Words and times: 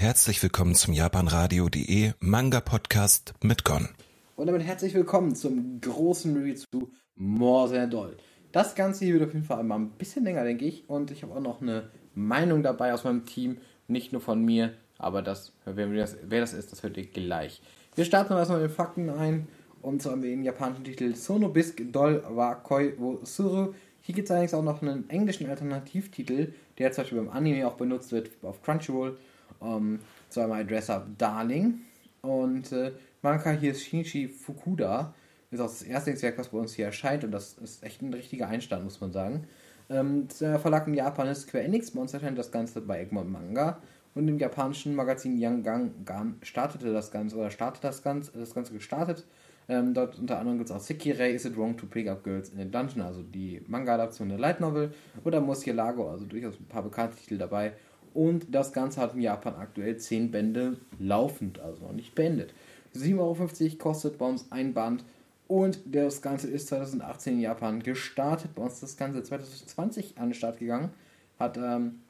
Herzlich 0.00 0.42
willkommen 0.42 0.74
zum 0.74 0.94
japanradio.de 0.94 2.12
Manga 2.20 2.60
Podcast 2.60 3.34
mit 3.42 3.64
Gon. 3.64 3.86
Und 4.34 4.46
damit 4.46 4.62
herzlich 4.62 4.94
willkommen 4.94 5.34
zum 5.34 5.78
großen 5.82 6.34
Review 6.34 6.54
zu 6.54 6.90
More 7.16 7.70
Than 7.70 7.90
Doll. 7.90 8.16
Das 8.50 8.74
Ganze 8.74 9.04
hier 9.04 9.12
wird 9.12 9.28
auf 9.28 9.34
jeden 9.34 9.44
Fall 9.44 9.58
einmal 9.58 9.78
ein 9.78 9.90
bisschen 9.90 10.24
länger, 10.24 10.42
denke 10.44 10.64
ich. 10.64 10.88
Und 10.88 11.10
ich 11.10 11.22
habe 11.22 11.34
auch 11.34 11.40
noch 11.40 11.60
eine 11.60 11.90
Meinung 12.14 12.62
dabei 12.62 12.94
aus 12.94 13.04
meinem 13.04 13.26
Team. 13.26 13.58
Nicht 13.88 14.10
nur 14.10 14.22
von 14.22 14.42
mir, 14.42 14.72
aber 14.96 15.20
das, 15.20 15.52
wer, 15.66 15.86
das, 15.88 16.16
wer 16.22 16.40
das 16.40 16.54
ist, 16.54 16.72
das 16.72 16.82
hört 16.82 16.96
ihr 16.96 17.04
gleich. 17.04 17.60
Wir 17.94 18.06
starten 18.06 18.32
erstmal 18.32 18.62
mit 18.62 18.70
den 18.70 18.74
Fakten 18.74 19.10
ein. 19.10 19.48
Und 19.82 20.00
zwar 20.00 20.12
haben 20.12 20.22
wir 20.22 20.30
den 20.30 20.44
japanischen 20.44 20.84
Titel 20.84 21.14
Sono 21.14 21.50
Bisque 21.50 21.84
Doll 21.84 22.24
wa 22.26 22.54
Koi 22.54 22.94
wo 22.96 23.20
Suru. 23.22 23.74
Hier 24.00 24.14
gibt 24.14 24.28
es 24.28 24.30
allerdings 24.30 24.54
auch 24.54 24.64
noch 24.64 24.80
einen 24.80 25.10
englischen 25.10 25.50
Alternativtitel, 25.50 26.54
der 26.78 26.90
zum 26.90 27.04
Beispiel 27.04 27.18
beim 27.18 27.28
Anime 27.28 27.68
auch 27.68 27.74
benutzt 27.74 28.12
wird 28.12 28.30
auf 28.40 28.62
Crunchyroll. 28.62 29.18
Um, 29.60 30.00
zweimal 30.28 30.66
Dress 30.66 30.90
Up 30.90 31.06
Darling. 31.18 31.80
Und 32.22 32.72
äh, 32.72 32.92
Manga 33.22 33.50
hier 33.52 33.70
ist 33.72 33.82
Shinichi 33.82 34.28
Fukuda. 34.28 35.14
Ist 35.50 35.60
auch 35.60 35.66
das 35.66 35.82
erste 35.82 36.20
Werk, 36.22 36.38
was 36.38 36.48
bei 36.48 36.58
uns 36.58 36.74
hier 36.74 36.86
erscheint. 36.86 37.24
Und 37.24 37.32
das 37.32 37.54
ist 37.54 37.82
echt 37.82 38.02
ein 38.02 38.12
richtiger 38.12 38.48
Einstand, 38.48 38.84
muss 38.84 39.00
man 39.00 39.12
sagen. 39.12 39.46
Ähm, 39.88 40.28
der 40.40 40.58
Verlag 40.58 40.86
in 40.86 40.94
Japan 40.94 41.28
ist 41.28 41.42
Square 41.42 41.64
Enix. 41.64 41.90
Bei 41.90 42.00
uns 42.00 42.14
erscheint 42.14 42.38
das 42.38 42.50
Ganze 42.50 42.80
bei 42.80 43.00
Egmont 43.00 43.30
Manga. 43.30 43.78
Und 44.14 44.26
im 44.26 44.38
japanischen 44.38 44.94
Magazin 44.94 45.40
Gang 45.40 46.34
startete 46.42 46.92
das 46.92 47.10
Ganze, 47.10 47.36
oder 47.36 47.50
startet 47.50 47.84
das 47.84 48.02
Ganze, 48.02 48.32
das 48.32 48.54
Ganze 48.54 48.72
gestartet. 48.72 49.24
Ähm, 49.68 49.94
dort 49.94 50.18
unter 50.18 50.38
anderem 50.38 50.58
gibt 50.58 50.70
es 50.70 50.74
auch 50.74 50.80
Sekirei 50.80 51.30
Is 51.30 51.44
It 51.44 51.56
Wrong 51.56 51.76
to 51.76 51.86
Pick 51.86 52.08
Up 52.08 52.24
Girls 52.24 52.48
in 52.48 52.58
the 52.58 52.68
Dungeon, 52.68 53.02
also 53.02 53.22
die 53.22 53.62
Manga-Adaption 53.68 54.28
der 54.28 54.38
Light 54.38 54.58
Novel. 54.58 54.92
Oder 55.22 55.40
Murcielago, 55.40 56.10
also 56.10 56.24
durchaus 56.24 56.58
ein 56.58 56.66
paar 56.66 56.82
bekannte 56.82 57.16
Titel 57.16 57.38
dabei. 57.38 57.72
Und 58.14 58.54
das 58.54 58.72
Ganze 58.72 59.00
hat 59.00 59.14
in 59.14 59.20
Japan 59.20 59.54
aktuell 59.56 59.96
10 59.96 60.30
Bände 60.30 60.76
laufend, 60.98 61.60
also 61.60 61.82
noch 61.82 61.92
nicht 61.92 62.14
beendet. 62.14 62.52
7,50 62.94 63.18
Euro 63.18 63.76
kostet 63.78 64.18
bei 64.18 64.26
uns 64.26 64.50
ein 64.50 64.74
Band. 64.74 65.04
Und 65.46 65.80
das 65.84 66.22
Ganze 66.22 66.48
ist 66.48 66.68
2018 66.68 67.34
in 67.34 67.40
Japan 67.40 67.82
gestartet. 67.82 68.54
Bei 68.54 68.62
uns 68.62 68.74
ist 68.74 68.82
das 68.82 68.96
Ganze 68.96 69.22
2020 69.22 70.18
an 70.18 70.28
den 70.28 70.34
Start 70.34 70.58
gegangen. 70.58 70.90
Hat 71.38 71.56
ähm, 71.56 72.00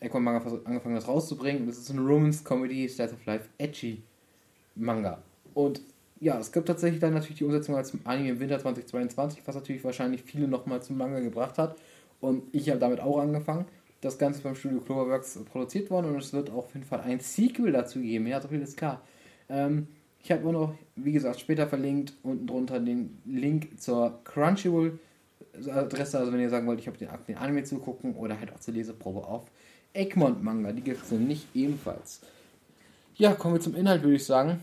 Econ 0.00 0.22
Manga 0.22 0.44
angefangen, 0.64 0.94
das 0.94 1.08
rauszubringen. 1.08 1.62
Und 1.62 1.68
es 1.68 1.78
ist 1.78 1.90
ein 1.90 1.98
Romance 1.98 2.42
Comedy 2.42 2.88
Slice 2.88 3.14
of 3.14 3.24
Life 3.26 3.48
Edgy 3.58 4.02
Manga. 4.74 5.22
Und 5.54 5.80
ja, 6.20 6.38
es 6.38 6.50
gibt 6.50 6.66
tatsächlich 6.66 7.00
dann 7.00 7.14
natürlich 7.14 7.38
die 7.38 7.44
Umsetzung 7.44 7.76
als 7.76 7.92
Anime 8.04 8.30
im 8.30 8.40
Winter 8.40 8.58
2022, 8.58 9.42
was 9.46 9.54
natürlich 9.54 9.84
wahrscheinlich 9.84 10.22
viele 10.22 10.48
nochmal 10.48 10.82
zum 10.82 10.98
Manga 10.98 11.20
gebracht 11.20 11.58
hat. 11.58 11.76
Und 12.20 12.42
ich 12.52 12.68
habe 12.68 12.80
damit 12.80 13.00
auch 13.00 13.18
angefangen. 13.18 13.66
Das 14.00 14.18
Ganze 14.18 14.42
beim 14.42 14.54
Studio 14.54 14.80
Cloverworks 14.80 15.38
produziert 15.50 15.90
worden 15.90 16.10
und 16.10 16.18
es 16.18 16.32
wird 16.32 16.50
auch 16.50 16.66
auf 16.66 16.74
jeden 16.74 16.86
Fall 16.86 17.00
ein 17.00 17.20
Sequel 17.20 17.72
dazu 17.72 18.00
geben. 18.00 18.26
Ja, 18.26 18.40
so 18.40 18.48
viel 18.48 18.60
ist 18.60 18.76
klar. 18.76 19.02
Ähm, 19.48 19.88
ich 20.22 20.30
habe 20.32 20.46
auch 20.46 20.52
noch, 20.52 20.74
wie 20.96 21.12
gesagt, 21.12 21.40
später 21.40 21.66
verlinkt 21.66 22.12
unten 22.22 22.46
drunter 22.46 22.80
den 22.80 23.18
Link 23.24 23.80
zur 23.80 24.20
Crunchyroll-Adresse. 24.24 26.18
Also, 26.18 26.32
wenn 26.32 26.40
ihr 26.40 26.50
sagen 26.50 26.66
wollt, 26.66 26.80
ich 26.80 26.86
habe 26.86 26.98
den, 26.98 27.08
den 27.26 27.36
Anime 27.36 27.64
zugucken 27.64 28.14
oder 28.14 28.38
halt 28.38 28.52
auch 28.52 28.60
zur 28.60 28.74
Leseprobe 28.74 29.26
auf 29.26 29.46
Egmont 29.94 30.42
Manga. 30.42 30.72
Die 30.72 30.82
gibt 30.82 31.02
es 31.02 31.10
nämlich 31.10 31.46
ebenfalls. 31.54 32.20
Ja, 33.16 33.34
kommen 33.34 33.54
wir 33.54 33.60
zum 33.60 33.74
Inhalt, 33.74 34.02
würde 34.02 34.16
ich 34.16 34.24
sagen. 34.24 34.60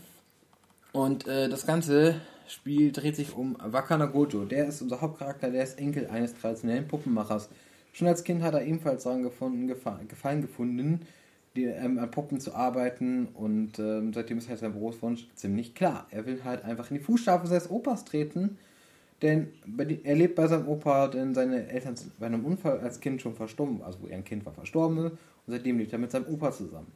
Und 0.92 1.26
äh, 1.26 1.48
das 1.48 1.66
ganze 1.66 2.20
Spiel 2.48 2.92
dreht 2.92 3.16
sich 3.16 3.34
um 3.34 3.56
Wakana 3.60 4.06
Gojo. 4.06 4.44
Der 4.44 4.68
ist 4.68 4.80
unser 4.80 5.00
Hauptcharakter, 5.00 5.50
der 5.50 5.64
ist 5.64 5.78
Enkel 5.78 6.06
eines 6.06 6.34
traditionellen 6.34 6.88
Puppenmachers. 6.88 7.48
Schon 7.96 8.08
als 8.08 8.24
Kind 8.24 8.42
hat 8.42 8.52
er 8.52 8.62
ebenfalls 8.62 9.04
daran 9.04 9.22
gefunden, 9.22 9.68
Gefallen 9.68 10.42
gefunden, 10.42 11.00
die, 11.56 11.64
ähm, 11.64 11.98
an 11.98 12.10
Puppen 12.10 12.40
zu 12.40 12.54
arbeiten 12.54 13.28
und 13.32 13.78
ähm, 13.78 14.12
seitdem 14.12 14.36
ist 14.36 14.50
halt 14.50 14.58
sein 14.58 14.74
Berufswunsch 14.74 15.26
ziemlich 15.34 15.74
klar. 15.74 16.06
Er 16.10 16.26
will 16.26 16.44
halt 16.44 16.62
einfach 16.62 16.90
in 16.90 16.98
die 16.98 17.02
Fußstapfen 17.02 17.48
seines 17.48 17.70
Opas 17.70 18.04
treten, 18.04 18.58
denn 19.22 19.48
er 20.04 20.14
lebt 20.14 20.34
bei 20.34 20.46
seinem 20.46 20.68
Opa, 20.68 21.08
denn 21.08 21.32
seine 21.34 21.68
Eltern 21.68 21.96
sind 21.96 22.18
bei 22.20 22.26
einem 22.26 22.44
Unfall 22.44 22.80
als 22.80 23.00
Kind 23.00 23.22
schon 23.22 23.34
verstorben, 23.34 23.80
also 23.80 24.02
wo 24.02 24.08
er 24.08 24.18
ein 24.18 24.24
Kind 24.24 24.44
war, 24.44 24.52
verstorben 24.52 24.98
und 24.98 25.18
seitdem 25.46 25.78
lebt 25.78 25.94
er 25.94 25.98
mit 25.98 26.10
seinem 26.10 26.26
Opa 26.26 26.52
zusammen. 26.52 26.92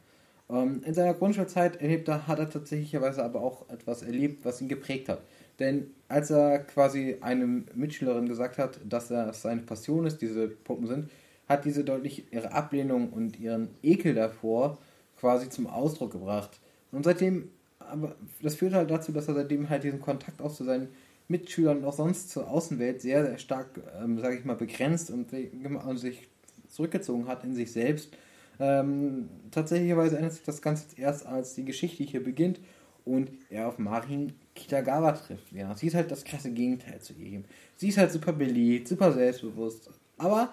Ähm, 0.51 0.83
in 0.85 0.93
seiner 0.93 1.15
Grundschulzeit 1.15 1.81
erlebt 1.81 2.07
er, 2.09 2.27
hat 2.27 2.37
er 2.37 2.47
tatsächlicherweise 2.47 3.23
aber 3.23 3.41
auch 3.41 3.67
etwas 3.69 4.03
erlebt, 4.03 4.45
was 4.45 4.61
ihn 4.61 4.67
geprägt 4.67 5.09
hat. 5.09 5.23
Denn 5.61 5.91
als 6.07 6.31
er 6.31 6.57
quasi 6.59 7.17
einem 7.21 7.65
Mitschülerin 7.75 8.27
gesagt 8.27 8.57
hat, 8.57 8.79
dass 8.83 9.09
das 9.09 9.43
seine 9.43 9.61
Passion 9.61 10.07
ist, 10.07 10.17
diese 10.17 10.47
Puppen 10.47 10.87
sind, 10.87 11.11
hat 11.47 11.65
diese 11.65 11.83
deutlich 11.83 12.25
ihre 12.33 12.51
Ablehnung 12.51 13.09
und 13.13 13.39
ihren 13.39 13.69
Ekel 13.83 14.15
davor 14.15 14.79
quasi 15.19 15.49
zum 15.49 15.67
Ausdruck 15.67 16.13
gebracht. 16.13 16.59
Und 16.91 17.05
seitdem, 17.05 17.49
aber 17.77 18.15
das 18.41 18.55
führt 18.55 18.73
halt 18.73 18.89
dazu, 18.89 19.11
dass 19.11 19.27
er 19.27 19.35
seitdem 19.35 19.69
halt 19.69 19.83
diesen 19.83 20.01
Kontakt 20.01 20.41
auch 20.41 20.51
zu 20.51 20.63
seinen 20.63 20.87
Mitschülern 21.27 21.77
und 21.77 21.85
auch 21.85 21.93
sonst 21.93 22.31
zur 22.31 22.49
Außenwelt 22.49 22.99
sehr, 22.99 23.23
sehr 23.23 23.37
stark, 23.37 23.79
ähm, 24.03 24.17
sage 24.17 24.37
ich 24.37 24.45
mal, 24.45 24.55
begrenzt 24.55 25.11
und, 25.11 25.31
und, 25.31 25.97
sich 25.97 26.27
zurückgezogen 26.69 27.27
hat 27.27 27.43
in 27.43 27.53
sich 27.53 27.71
selbst. 27.71 28.11
Ähm, 28.59 29.29
tatsächlicherweise 29.51 30.17
ändert 30.17 30.33
sich 30.33 30.43
das 30.43 30.63
Ganze 30.63 30.85
erst, 30.97 31.27
als 31.27 31.53
die 31.53 31.65
Geschichte 31.65 32.03
hier 32.03 32.23
beginnt 32.23 32.59
und 33.05 33.29
er 33.51 33.67
auf 33.67 33.77
Marin 33.77 34.33
Kitagawa 34.55 35.13
trifft. 35.13 35.51
Ja, 35.51 35.75
sie 35.75 35.87
ist 35.87 35.95
halt 35.95 36.11
das 36.11 36.23
krasse 36.23 36.51
Gegenteil 36.51 36.99
zu 36.99 37.13
ihm. 37.13 37.45
Sie 37.77 37.89
ist 37.89 37.97
halt 37.97 38.11
super 38.11 38.33
beliebt, 38.33 38.87
super 38.87 39.11
selbstbewusst, 39.11 39.89
aber 40.17 40.49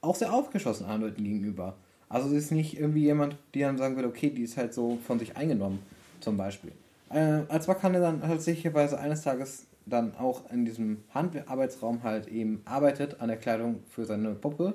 auch 0.00 0.14
sehr 0.14 0.32
aufgeschlossen 0.32 0.84
anderen 0.84 1.10
Leuten 1.10 1.24
gegenüber. 1.24 1.74
Also 2.08 2.28
sie 2.28 2.36
ist 2.36 2.52
nicht 2.52 2.78
irgendwie 2.78 3.02
jemand, 3.02 3.36
die 3.54 3.60
dann 3.60 3.78
sagen 3.78 3.96
würde, 3.96 4.08
okay, 4.08 4.30
die 4.30 4.42
ist 4.42 4.56
halt 4.56 4.74
so 4.74 4.98
von 5.06 5.18
sich 5.18 5.36
eingenommen, 5.36 5.80
zum 6.20 6.36
Beispiel. 6.36 6.72
Äh, 7.10 7.42
als 7.48 7.66
Wakane 7.66 8.00
dann 8.00 8.20
tatsächlicherweise 8.20 8.98
eines 8.98 9.22
Tages 9.22 9.66
dann 9.86 10.14
auch 10.16 10.50
in 10.50 10.64
diesem 10.64 10.98
Handarbeitsraum 11.12 12.02
halt 12.02 12.28
eben 12.28 12.62
arbeitet 12.64 13.20
an 13.20 13.28
der 13.28 13.36
Kleidung 13.36 13.80
für 13.90 14.04
seine 14.04 14.34
Puppe, 14.34 14.74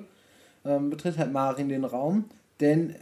ähm, 0.64 0.90
betritt 0.90 1.18
halt 1.18 1.32
Marin 1.32 1.68
den 1.68 1.84
Raum, 1.84 2.26
denn 2.60 2.94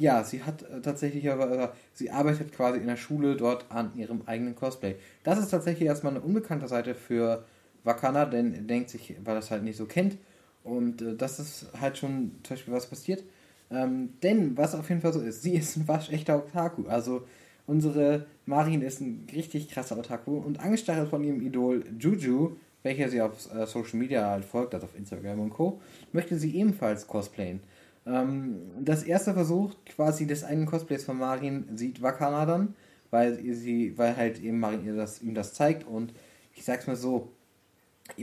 ja, 0.00 0.24
sie 0.24 0.42
hat 0.42 0.62
äh, 0.62 0.80
tatsächlich 0.80 1.30
aber, 1.30 1.74
sie 1.92 2.10
arbeitet 2.10 2.52
quasi 2.52 2.78
in 2.78 2.86
der 2.86 2.96
Schule 2.96 3.36
dort 3.36 3.66
an 3.70 3.92
ihrem 3.96 4.22
eigenen 4.26 4.54
Cosplay. 4.54 4.96
Das 5.22 5.38
ist 5.38 5.50
tatsächlich 5.50 5.86
erstmal 5.86 6.14
eine 6.14 6.22
unbekannte 6.22 6.66
Seite 6.68 6.94
für 6.94 7.44
Wakana, 7.84 8.24
denn 8.24 8.54
er 8.54 8.62
denkt 8.62 8.90
sich, 8.90 9.14
weil 9.24 9.36
er 9.36 9.40
es 9.40 9.50
halt 9.50 9.62
nicht 9.62 9.76
so 9.76 9.84
kennt. 9.84 10.16
Und 10.64 11.02
äh, 11.02 11.14
das 11.16 11.38
ist 11.38 11.66
halt 11.78 11.98
schon 11.98 12.32
zum 12.42 12.56
Beispiel 12.56 12.74
was 12.74 12.86
passiert. 12.86 13.22
Ähm, 13.70 14.14
denn 14.22 14.56
was 14.56 14.74
auf 14.74 14.88
jeden 14.88 15.02
Fall 15.02 15.12
so 15.12 15.20
ist, 15.20 15.42
sie 15.42 15.54
ist 15.54 15.76
ein 15.76 15.86
waschechter 15.86 16.38
Otaku. 16.38 16.86
Also 16.88 17.26
unsere 17.66 18.26
Marin 18.46 18.82
ist 18.82 19.00
ein 19.00 19.26
richtig 19.32 19.68
krasser 19.68 19.98
Otaku 19.98 20.38
und 20.38 20.60
angestachelt 20.60 21.08
von 21.08 21.22
ihrem 21.22 21.42
Idol 21.42 21.84
Juju, 21.98 22.56
welcher 22.82 23.10
sie 23.10 23.20
auf 23.20 23.54
äh, 23.54 23.66
Social 23.66 23.98
Media 23.98 24.30
halt 24.30 24.46
folgt, 24.46 24.74
also 24.74 24.86
auf 24.86 24.96
Instagram 24.96 25.40
und 25.40 25.50
Co., 25.50 25.80
möchte 26.12 26.38
sie 26.38 26.56
ebenfalls 26.56 27.06
cosplayen. 27.06 27.60
Ähm, 28.10 28.56
das 28.80 29.02
erste 29.02 29.34
Versuch 29.34 29.74
quasi 29.86 30.26
des 30.26 30.44
eigenen 30.44 30.66
Cosplays 30.66 31.04
von 31.04 31.18
Marin 31.18 31.76
sieht 31.76 32.02
Wakana 32.02 32.46
dann, 32.46 32.74
weil 33.10 33.38
sie, 33.54 33.96
weil 33.96 34.16
halt 34.16 34.40
eben 34.40 34.58
Marin 34.58 34.84
ihr 34.84 34.96
das, 34.96 35.22
ihm 35.22 35.34
das 35.34 35.54
zeigt 35.54 35.86
und 35.86 36.12
ich 36.54 36.64
sag's 36.64 36.86
mal 36.86 36.96
so, 36.96 37.32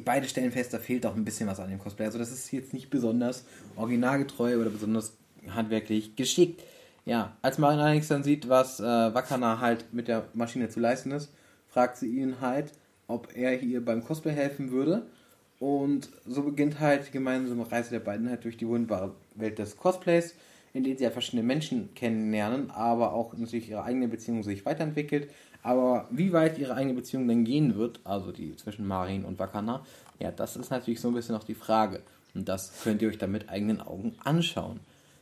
beide 0.04 0.28
stellen 0.28 0.52
fest, 0.52 0.74
da 0.74 0.80
fehlt 0.80 1.06
auch 1.06 1.16
ein 1.16 1.26
bisschen 1.26 1.48
was 1.48 1.60
an 1.60 1.70
dem 1.70 1.80
Cosplay. 1.80 2.06
Also 2.06 2.20
das 2.20 2.32
ist 2.32 2.52
jetzt 2.52 2.74
nicht 2.74 2.90
besonders 2.90 3.46
originalgetreu 3.76 4.60
oder 4.60 4.70
besonders 4.70 5.14
handwerklich 5.50 6.16
geschickt. 6.16 6.64
Ja, 7.06 7.38
als 7.42 7.58
Marin 7.58 7.80
allerdings 7.80 8.10
dann 8.10 8.24
sieht, 8.24 8.50
was 8.50 8.82
äh, 8.82 8.84
Wakana 8.84 9.62
halt 9.62 9.94
mit 9.94 10.10
der 10.10 10.28
Maschine 10.34 10.68
zu 10.70 10.82
leisten 10.82 11.12
ist, 11.12 11.32
fragt 11.70 11.98
sie 11.98 12.08
ihn 12.08 12.42
halt, 12.42 12.74
ob 13.08 13.30
er 13.34 13.62
ihr 13.62 13.84
beim 13.84 14.04
Cosplay 14.04 14.34
helfen 14.34 14.72
würde. 14.72 15.08
Und 15.60 16.10
so 16.28 16.44
beginnt 16.44 16.80
halt 16.80 17.08
die 17.08 17.12
gemeinsame 17.12 17.70
Reise 17.72 17.90
der 17.90 18.00
beiden 18.00 18.30
halt 18.30 18.44
durch 18.44 18.58
die 18.58 18.68
wunderbare 18.68 19.14
Welt 19.36 19.58
des 19.58 19.78
Cosplays, 19.78 20.36
in 20.74 20.84
der 20.84 20.96
sie 20.96 21.04
ja 21.04 21.10
verschiedene 21.10 21.44
Menschen 21.44 21.94
kennenlernen, 21.96 22.70
aber 22.70 23.14
auch 23.14 23.36
natürlich 23.36 23.70
ihre 23.70 23.84
eigene 23.84 24.08
Beziehung 24.08 24.44
sich 24.44 24.66
weiterentwickelt. 24.66 25.32
Aber 25.64 26.08
wie 26.12 26.32
weit 26.32 26.60
ihre 26.60 26.76
eigene 26.76 26.94
Beziehung 26.94 27.28
denn 27.28 27.44
gehen 27.44 27.76
wird, 27.76 28.00
also 28.04 28.32
die 28.32 28.56
zwischen 28.56 28.86
Marin 28.86 29.26
und 29.26 29.40
Wakana, 29.40 29.84
ja, 30.20 30.32
das 30.32 30.56
ist 30.56 30.70
natürlich 30.70 31.02
so 31.02 31.08
ein 31.08 31.14
bisschen 31.16 31.36
noch 31.36 31.44
die 31.44 31.56
Frage. 31.56 32.02
Und 32.36 32.48
das 32.48 32.72
könnt 32.84 33.02
ihr 33.02 33.10
euch 33.10 33.18
dann 33.18 33.32
mit 33.32 33.50
eigenen 33.50 33.82
Augen 33.82 34.16
anschauen. 34.24 34.80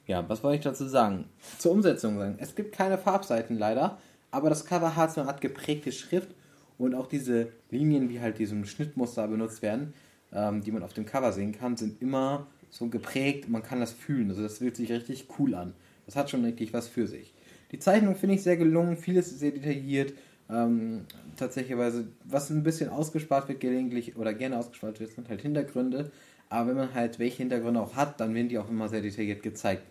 Ja, 0.08 0.28
was 0.28 0.44
wollte 0.44 0.58
ich 0.58 0.64
dazu 0.64 0.86
sagen? 0.88 1.26
Zur 1.58 1.72
Umsetzung 1.72 2.18
sagen. 2.18 2.36
Es 2.40 2.56
gibt 2.56 2.74
keine 2.74 2.98
Farbseiten 2.98 3.58
leider, 3.58 3.98
aber 4.32 4.50
das 4.50 4.66
Cover 4.66 4.96
hat 4.96 5.14
so 5.14 5.22
eine 5.22 5.30
Art 5.30 5.42
geprägte 5.42 5.92
Schrift 5.92 6.30
und 6.78 6.94
auch 6.94 7.08
diese 7.08 7.48
Linien, 7.72 8.10
die 8.10 8.20
halt 8.20 8.38
diesem 8.38 8.66
Schnittmuster 8.66 9.28
benutzt 9.28 9.62
werden, 9.62 9.94
ähm, 10.36 10.62
die 10.62 10.72
man 10.72 10.84
auf 10.84 10.94
dem 10.94 11.06
Cover 11.06 11.32
sehen 11.32 11.54
kann, 11.54 11.78
sind 11.78 12.02
immer 12.02 12.48
so 12.70 12.88
geprägt, 12.88 13.50
man 13.50 13.64
kann 13.64 13.80
das 13.80 13.94
fühlen. 13.94 14.30
Also 14.30 14.44
das 14.44 14.58
fühlt 14.58 14.76
sich 14.76 14.92
richtig 14.92 15.28
cool 15.40 15.56
an. 15.56 15.74
Das 16.06 16.16
hat 16.16 16.30
schon 16.30 16.44
wirklich 16.44 16.74
was 16.74 16.88
für 16.88 17.08
sich. 17.08 17.34
Die 17.72 17.80
Zeichnung 17.80 18.16
finde 18.16 18.36
ich 18.36 18.44
sehr 18.44 18.58
gelungen, 18.58 18.98
vieles 18.98 19.28
ist 19.28 19.40
sehr 19.40 19.52
detailliert. 19.52 20.14
Ähm, 20.50 21.06
tatsächlich, 21.38 21.78
was 21.78 22.50
ein 22.52 22.64
bisschen 22.64 22.90
ausgespart 22.90 23.48
wird 23.48 23.62
gelegentlich 23.62 24.16
oder 24.18 24.34
gerne 24.34 24.58
ausgespart 24.58 25.00
wird, 25.00 25.12
sind 25.12 25.30
halt 25.30 25.42
Hintergründe. 25.42 26.12
Aber 26.50 26.70
wenn 26.70 26.76
man 26.76 26.94
halt 26.94 27.18
welche 27.18 27.38
Hintergründe 27.38 27.80
auch 27.80 27.96
hat, 27.96 28.20
dann 28.20 28.36
werden 28.36 28.50
die 28.50 28.60
auch 28.60 28.70
immer 28.70 28.88
sehr 28.88 29.02
detailliert 29.02 29.42
gezeigt. 29.42 29.84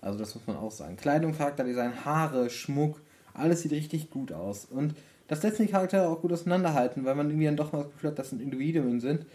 Also 0.00 0.18
das 0.18 0.34
muss 0.34 0.46
man 0.46 0.56
auch 0.56 0.70
sagen. 0.70 0.96
Kleidung, 0.96 1.36
Charakterdesign, 1.36 2.04
Haare, 2.04 2.48
Schmuck, 2.48 3.00
alles 3.34 3.62
sieht 3.62 3.72
richtig 3.72 4.10
gut 4.10 4.30
aus. 4.30 4.66
Und 4.66 4.94
das 5.26 5.42
lässt 5.42 5.58
die 5.58 5.66
Charaktere 5.66 6.06
auch 6.06 6.20
gut 6.20 6.32
auseinanderhalten, 6.32 7.04
weil 7.04 7.16
man 7.16 7.28
irgendwie 7.28 7.46
dann 7.46 7.56
doch 7.56 7.72
mal 7.72 7.82
das 7.82 7.92
Gefühl 7.92 8.10
hat, 8.10 8.18
dass 8.18 8.32
es 8.32 8.40
Individuen 8.40 9.00
sind. 9.00 9.26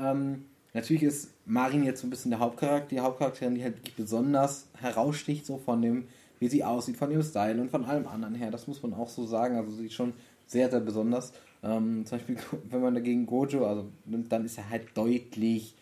Ähm, 0.00 0.44
natürlich 0.74 1.02
ist 1.02 1.30
Marin 1.46 1.84
jetzt 1.84 2.00
so 2.00 2.06
ein 2.06 2.10
bisschen 2.10 2.30
der 2.30 2.40
Hauptcharakter, 2.40 2.88
die 2.88 3.00
Hauptcharakterin, 3.00 3.54
die 3.54 3.62
halt 3.62 3.76
wirklich 3.78 3.96
besonders 3.96 4.66
heraussticht, 4.80 5.46
so 5.46 5.58
von 5.58 5.82
dem, 5.82 6.04
wie 6.38 6.48
sie 6.48 6.64
aussieht, 6.64 6.96
von 6.96 7.10
ihrem 7.10 7.22
Style 7.22 7.60
und 7.60 7.70
von 7.70 7.84
allem 7.84 8.06
anderen 8.06 8.34
her. 8.34 8.50
Das 8.50 8.66
muss 8.66 8.82
man 8.82 8.94
auch 8.94 9.08
so 9.08 9.26
sagen. 9.26 9.56
Also 9.56 9.72
sie 9.72 9.86
ist 9.86 9.94
schon 9.94 10.12
sehr, 10.46 10.70
sehr 10.70 10.80
besonders. 10.80 11.32
Ähm, 11.62 12.04
zum 12.06 12.18
Beispiel, 12.18 12.36
wenn 12.70 12.80
man 12.80 12.94
dagegen 12.94 13.26
Gojo, 13.26 13.66
also 13.66 13.86
dann 14.04 14.44
ist 14.44 14.58
er 14.58 14.70
halt 14.70 14.96
deutlich 14.96 15.74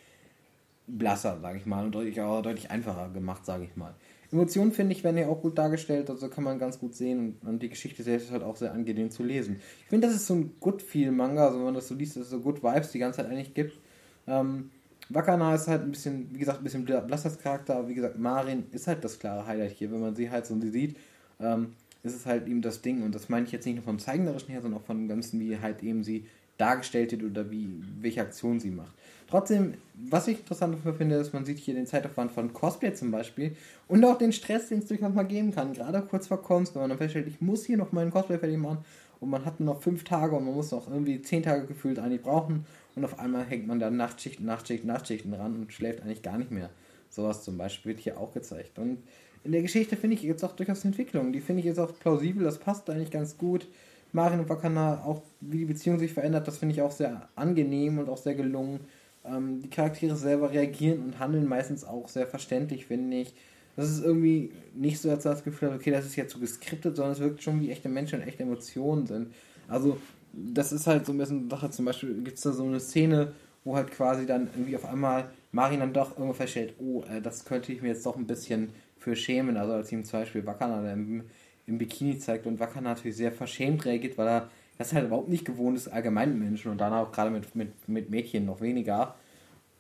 blasser, 0.86 1.38
sage 1.40 1.58
ich 1.58 1.66
mal, 1.66 1.84
und 1.84 1.94
deutlich, 1.94 2.20
auch 2.20 2.42
deutlich 2.42 2.70
einfacher 2.70 3.10
gemacht, 3.10 3.44
sage 3.44 3.64
ich 3.64 3.76
mal. 3.76 3.94
Emotionen, 4.32 4.72
finde 4.72 4.92
ich, 4.92 5.04
werden 5.04 5.18
ja 5.18 5.28
auch 5.28 5.40
gut 5.40 5.56
dargestellt, 5.56 6.10
also 6.10 6.28
kann 6.28 6.44
man 6.44 6.58
ganz 6.58 6.78
gut 6.78 6.94
sehen 6.94 7.36
und, 7.42 7.48
und 7.48 7.62
die 7.62 7.68
Geschichte 7.68 8.02
selbst 8.02 8.26
ist 8.26 8.32
halt 8.32 8.42
auch 8.42 8.56
sehr 8.56 8.72
angenehm 8.72 9.10
zu 9.10 9.22
lesen. 9.22 9.60
Ich 9.82 9.86
finde, 9.86 10.08
das 10.08 10.16
ist 10.16 10.26
so 10.26 10.34
ein 10.34 10.52
good 10.60 10.82
feel 10.82 11.12
Manga, 11.12 11.46
also 11.46 11.58
wenn 11.58 11.66
man 11.66 11.74
das 11.74 11.88
so 11.88 11.94
liest, 11.94 12.16
dass 12.16 12.24
es 12.24 12.30
so 12.30 12.40
good 12.40 12.62
Vibes 12.62 12.90
die 12.90 12.98
ganze 12.98 13.18
Zeit 13.18 13.30
eigentlich 13.30 13.54
gibt. 13.54 13.78
Ähm, 14.26 14.70
Wakana 15.08 15.54
ist 15.54 15.68
halt 15.68 15.82
ein 15.82 15.90
bisschen, 15.90 16.28
wie 16.32 16.38
gesagt, 16.38 16.58
ein 16.58 16.64
bisschen 16.64 16.84
blasses 16.84 17.38
Charakter, 17.38 17.76
aber 17.76 17.88
wie 17.88 17.94
gesagt, 17.94 18.18
Marin 18.18 18.64
ist 18.72 18.86
halt 18.86 19.04
das 19.04 19.18
klare 19.18 19.46
Highlight 19.46 19.72
hier, 19.72 19.92
wenn 19.92 20.00
man 20.00 20.16
sie 20.16 20.30
halt 20.30 20.46
so 20.46 20.58
sieht. 20.60 20.96
Ähm, 21.40 21.74
ist 22.02 22.14
es 22.14 22.26
halt 22.26 22.46
eben 22.46 22.62
das 22.62 22.82
Ding 22.82 23.02
und 23.02 23.14
das 23.14 23.28
meine 23.28 23.46
ich 23.46 23.52
jetzt 23.52 23.66
nicht 23.66 23.76
nur 23.76 23.84
vom 23.84 23.98
Zeichnerischen 23.98 24.48
her, 24.50 24.62
sondern 24.62 24.80
auch 24.80 24.86
von 24.86 24.96
dem 24.96 25.08
Ganzen, 25.08 25.40
wie 25.40 25.58
halt 25.58 25.82
eben 25.82 26.04
sie 26.04 26.26
dargestellt 26.56 27.12
wird 27.12 27.24
oder 27.24 27.50
wie, 27.50 27.68
welche 28.00 28.22
Aktion 28.22 28.60
sie 28.60 28.70
macht. 28.70 28.92
Trotzdem, 29.28 29.74
was 29.94 30.28
ich 30.28 30.38
interessant 30.38 30.78
finde, 30.96 31.16
ist, 31.16 31.34
man 31.34 31.44
sieht 31.44 31.58
hier 31.58 31.74
den 31.74 31.86
Zeitaufwand 31.86 32.30
von 32.30 32.52
Cosplay 32.52 32.94
zum 32.94 33.10
Beispiel 33.10 33.56
und 33.88 34.04
auch 34.04 34.16
den 34.16 34.32
Stress, 34.32 34.68
den 34.68 34.78
es 34.78 34.86
durchaus 34.86 35.12
mal 35.12 35.24
geben 35.24 35.52
kann, 35.52 35.72
gerade 35.72 36.00
kurz 36.02 36.28
vor 36.28 36.40
Kunst, 36.40 36.74
wenn 36.74 36.82
man 36.82 36.90
dann 36.90 36.98
feststellt, 36.98 37.26
ich 37.26 37.40
muss 37.40 37.64
hier 37.64 37.76
noch 37.76 37.92
meinen 37.92 38.10
Cosplay 38.10 38.38
fertig 38.38 38.56
machen 38.56 38.78
und 39.20 39.30
man 39.30 39.44
hat 39.44 39.58
nur 39.60 39.74
noch 39.74 39.82
fünf 39.82 40.04
Tage 40.04 40.36
und 40.36 40.44
man 40.44 40.54
muss 40.54 40.70
noch 40.70 40.88
irgendwie 40.88 41.20
zehn 41.20 41.42
Tage 41.42 41.66
gefühlt 41.66 41.98
eigentlich 41.98 42.22
brauchen 42.22 42.64
und 42.96 43.04
auf 43.04 43.18
einmal 43.18 43.44
hängt 43.44 43.66
man 43.66 43.78
dann 43.78 43.96
Nachtschichten, 43.96 44.46
Nachtschichten, 44.46 44.88
Nachtschichten 44.88 45.32
ran 45.34 45.54
und 45.54 45.72
schläft 45.72 46.02
eigentlich 46.02 46.22
gar 46.22 46.38
nicht 46.38 46.50
mehr. 46.50 46.70
Sowas 47.10 47.44
zum 47.44 47.56
Beispiel 47.58 47.90
wird 47.90 48.00
hier 48.00 48.18
auch 48.18 48.32
gezeigt. 48.32 48.78
Und 48.78 49.02
in 49.44 49.52
der 49.52 49.62
Geschichte 49.62 49.96
finde 49.96 50.16
ich 50.16 50.22
jetzt 50.22 50.42
auch 50.42 50.56
durchaus 50.56 50.84
Entwicklung. 50.84 51.32
Die 51.32 51.40
finde 51.40 51.60
ich 51.60 51.66
jetzt 51.66 51.78
auch 51.78 51.96
plausibel, 51.98 52.42
das 52.42 52.58
passt 52.58 52.90
eigentlich 52.90 53.10
ganz 53.10 53.38
gut. 53.38 53.68
Marin 54.12 54.40
und 54.40 54.48
Wakana, 54.48 55.04
auch 55.04 55.22
wie 55.40 55.58
die 55.58 55.64
Beziehung 55.66 55.98
sich 55.98 56.12
verändert, 56.12 56.48
das 56.48 56.58
finde 56.58 56.74
ich 56.74 56.82
auch 56.82 56.90
sehr 56.90 57.28
angenehm 57.36 57.98
und 57.98 58.08
auch 58.08 58.16
sehr 58.16 58.34
gelungen. 58.34 58.80
Ähm, 59.24 59.60
die 59.60 59.68
Charaktere 59.68 60.16
selber 60.16 60.50
reagieren 60.50 61.02
und 61.02 61.18
handeln 61.18 61.46
meistens 61.46 61.84
auch 61.84 62.08
sehr 62.08 62.26
verständlich, 62.26 62.86
finde 62.86 63.18
ich. 63.18 63.34
Das 63.76 63.90
ist 63.90 64.02
irgendwie 64.02 64.52
nicht 64.74 65.00
so, 65.00 65.10
als 65.10 65.24
das 65.24 65.44
Gefühl 65.44 65.72
okay, 65.74 65.90
das 65.90 66.06
ist 66.06 66.16
jetzt 66.16 66.32
so 66.32 66.38
geskriptet, 66.38 66.96
sondern 66.96 67.12
es 67.12 67.20
wirkt 67.20 67.42
schon 67.42 67.60
wie 67.60 67.70
echte 67.70 67.90
Menschen 67.90 68.20
und 68.20 68.26
echte 68.26 68.42
Emotionen 68.42 69.06
sind. 69.06 69.34
Also, 69.68 69.98
das 70.36 70.72
ist 70.72 70.86
halt 70.86 71.06
so 71.06 71.12
ein 71.12 71.18
bisschen 71.18 71.48
Sache. 71.50 71.70
Zum 71.70 71.84
Beispiel 71.84 72.22
gibt 72.22 72.36
es 72.36 72.42
da 72.42 72.52
so 72.52 72.64
eine 72.64 72.80
Szene, 72.80 73.32
wo 73.64 73.76
halt 73.76 73.90
quasi 73.90 74.26
dann 74.26 74.48
irgendwie 74.54 74.76
auf 74.76 74.84
einmal 74.84 75.30
Marin 75.52 75.80
dann 75.80 75.92
doch 75.92 76.12
irgendwo 76.12 76.34
feststellt, 76.34 76.74
oh, 76.78 77.02
äh, 77.10 77.20
das 77.20 77.44
könnte 77.44 77.72
ich 77.72 77.82
mir 77.82 77.88
jetzt 77.88 78.06
doch 78.06 78.16
ein 78.16 78.26
bisschen 78.26 78.70
für 78.98 79.16
schämen. 79.16 79.56
Also 79.56 79.72
als 79.74 79.90
ihm 79.92 80.04
zum 80.04 80.20
Beispiel 80.20 80.46
Wakana 80.46 80.92
im, 80.92 81.24
im 81.66 81.78
Bikini 81.78 82.18
zeigt 82.18 82.46
und 82.46 82.60
Wakana 82.60 82.90
natürlich 82.90 83.16
sehr 83.16 83.32
verschämt 83.32 83.84
reagiert, 83.84 84.18
weil 84.18 84.28
er 84.28 84.50
das 84.78 84.92
halt 84.92 85.06
überhaupt 85.06 85.28
nicht 85.28 85.44
gewohnt 85.44 85.76
ist, 85.76 85.88
allgemein 85.88 86.38
Menschen 86.38 86.70
und 86.70 86.78
dann 86.78 86.92
auch 86.92 87.10
gerade 87.10 87.30
mit, 87.30 87.54
mit, 87.56 87.88
mit 87.88 88.10
Mädchen 88.10 88.44
noch 88.44 88.60
weniger. 88.60 89.14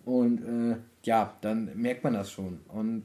Und 0.04 0.42
äh, 0.42 0.76
ja, 1.02 1.34
dann 1.42 1.70
merkt 1.74 2.04
man 2.04 2.14
das 2.14 2.30
schon. 2.30 2.60
Und 2.68 3.02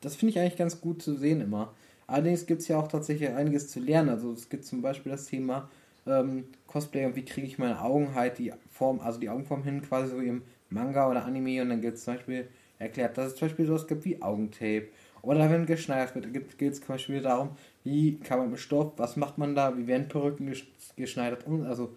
das 0.00 0.16
finde 0.16 0.30
ich 0.30 0.38
eigentlich 0.38 0.56
ganz 0.56 0.80
gut 0.80 1.00
zu 1.00 1.16
sehen 1.16 1.40
immer. 1.40 1.72
Allerdings 2.06 2.44
gibt 2.44 2.60
es 2.60 2.68
ja 2.68 2.78
auch 2.78 2.88
tatsächlich 2.88 3.30
einiges 3.30 3.70
zu 3.70 3.80
lernen. 3.80 4.10
Also 4.10 4.32
es 4.32 4.48
gibt 4.48 4.66
zum 4.66 4.82
Beispiel 4.82 5.12
das 5.12 5.26
Thema 5.26 5.70
ähm, 6.06 6.44
Cosplay 6.66 7.06
und 7.06 7.16
wie 7.16 7.24
kriege 7.24 7.46
ich 7.46 7.58
meine 7.58 7.80
Augen 7.80 8.14
halt 8.14 8.38
die 8.38 8.52
Form, 8.70 9.00
also 9.00 9.20
die 9.20 9.28
Augenform 9.28 9.62
hin, 9.62 9.82
quasi 9.82 10.10
so 10.10 10.18
im 10.18 10.42
Manga 10.70 11.08
oder 11.08 11.24
Anime 11.24 11.62
und 11.62 11.70
dann 11.70 11.80
gibt 11.80 11.96
es 11.96 12.04
zum 12.04 12.14
Beispiel 12.14 12.48
erklärt, 12.78 13.16
dass 13.16 13.28
es 13.28 13.36
zum 13.36 13.48
Beispiel 13.48 13.66
sowas 13.66 13.86
gibt 13.86 14.04
wie 14.04 14.20
Augentape 14.20 14.88
oder 15.22 15.50
wenn 15.50 15.66
geschneidert 15.66 16.14
wird, 16.14 16.58
geht 16.58 16.72
es 16.72 16.80
zum 16.80 16.88
Beispiel 16.88 17.22
darum, 17.22 17.50
wie 17.82 18.18
kann 18.18 18.38
man 18.38 18.50
mit 18.50 18.60
Stoff, 18.60 18.92
was 18.96 19.16
macht 19.16 19.38
man 19.38 19.54
da, 19.54 19.76
wie 19.76 19.86
werden 19.86 20.08
Perücken 20.08 20.52
geschneidert 20.96 21.46
und 21.46 21.64
also 21.64 21.94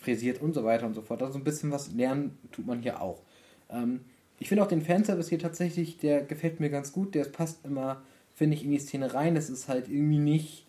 frisiert 0.00 0.40
und 0.40 0.54
so 0.54 0.64
weiter 0.64 0.86
und 0.86 0.94
so 0.94 1.02
fort. 1.02 1.22
Also 1.22 1.38
ein 1.38 1.44
bisschen 1.44 1.70
was 1.70 1.92
lernen 1.92 2.38
tut 2.52 2.66
man 2.66 2.80
hier 2.80 3.02
auch. 3.02 3.22
Ähm, 3.68 4.00
ich 4.38 4.48
finde 4.48 4.62
auch 4.62 4.68
den 4.68 4.80
Fanservice 4.80 5.28
hier 5.28 5.38
tatsächlich, 5.38 5.98
der 5.98 6.22
gefällt 6.22 6.60
mir 6.60 6.70
ganz 6.70 6.92
gut, 6.92 7.14
der 7.14 7.24
passt 7.24 7.64
immer, 7.66 8.02
finde 8.34 8.56
ich, 8.56 8.64
in 8.64 8.70
die 8.70 8.78
Szene 8.78 9.12
rein. 9.12 9.36
Es 9.36 9.50
ist 9.50 9.68
halt 9.68 9.88
irgendwie 9.88 10.18
nicht 10.18 10.66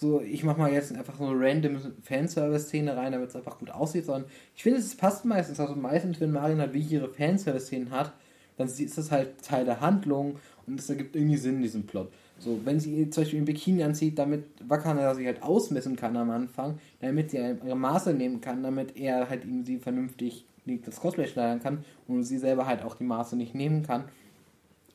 so, 0.00 0.20
ich 0.20 0.44
mache 0.44 0.60
mal 0.60 0.72
jetzt 0.72 0.94
einfach 0.94 1.16
so 1.18 1.26
eine 1.26 1.40
random 1.40 1.76
Fanservice-Szene 2.04 2.96
rein, 2.96 3.10
damit 3.10 3.30
es 3.30 3.36
einfach 3.36 3.58
gut 3.58 3.70
aussieht, 3.70 4.06
sondern 4.06 4.30
ich 4.54 4.62
finde, 4.62 4.78
es 4.78 4.94
passt 4.94 5.24
meistens. 5.24 5.58
Also 5.58 5.74
meistens, 5.74 6.20
wenn 6.20 6.30
Marin 6.30 6.60
halt 6.60 6.72
wie 6.72 6.82
ihre 6.82 7.08
Fanservice-Szenen 7.08 7.90
hat, 7.90 8.12
dann 8.56 8.68
ist 8.68 8.96
das 8.96 9.10
halt 9.10 9.42
Teil 9.42 9.64
der 9.64 9.80
Handlung 9.80 10.36
und 10.68 10.78
es 10.78 10.88
ergibt 10.88 11.16
irgendwie 11.16 11.36
Sinn 11.36 11.56
in 11.56 11.62
diesem 11.62 11.84
Plot. 11.84 12.12
So, 12.38 12.60
wenn 12.64 12.78
sie 12.78 13.10
zum 13.10 13.24
Beispiel 13.24 13.40
ein 13.40 13.44
Bikini 13.44 13.82
anzieht, 13.82 14.16
damit 14.20 14.44
Wakana 14.68 15.12
sich 15.16 15.26
halt 15.26 15.42
ausmessen 15.42 15.96
kann 15.96 16.16
am 16.16 16.30
Anfang, 16.30 16.78
damit 17.00 17.32
sie 17.32 17.38
ihre 17.38 17.74
Maße 17.74 18.14
nehmen 18.14 18.40
kann, 18.40 18.62
damit 18.62 18.96
er 18.96 19.28
halt 19.28 19.44
ihm 19.44 19.64
sie 19.64 19.78
vernünftig 19.78 20.44
das 20.84 21.00
Cosplay 21.00 21.26
schneidern 21.26 21.60
kann 21.60 21.84
und 22.06 22.22
sie 22.22 22.38
selber 22.38 22.66
halt 22.66 22.84
auch 22.84 22.94
die 22.94 23.04
Maße 23.04 23.34
nicht 23.34 23.56
nehmen 23.56 23.82
kann, 23.82 24.04